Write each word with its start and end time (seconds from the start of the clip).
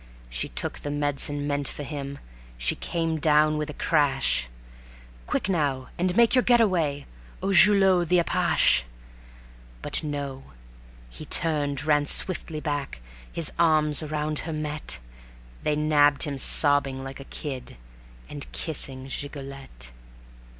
She 0.31 0.49
took 0.49 0.79
the 0.79 0.89
medicine 0.89 1.45
meant 1.45 1.67
for 1.67 1.83
him; 1.83 2.17
she 2.57 2.73
came 2.75 3.19
down 3.19 3.59
with 3.59 3.69
a 3.69 3.75
crash... 3.75 4.47
"Quick 5.27 5.47
now, 5.47 5.89
and 5.95 6.17
make 6.17 6.33
your 6.33 6.41
get 6.41 6.59
away, 6.59 7.05
O 7.43 7.53
Julot 7.53 8.09
the 8.09 8.17
apache!"... 8.17 8.83
But 9.83 10.01
no! 10.03 10.41
He 11.11 11.25
turned, 11.25 11.83
ran 11.85 12.07
swiftly 12.07 12.59
back, 12.59 12.99
his 13.31 13.51
arms 13.59 14.01
around 14.01 14.39
her 14.39 14.53
met; 14.53 14.97
They 15.61 15.75
nabbed 15.75 16.23
him 16.23 16.39
sobbing 16.39 17.03
like 17.03 17.19
a 17.19 17.25
kid, 17.25 17.77
and 18.27 18.51
kissing 18.51 19.07
Gigolette. 19.07 19.91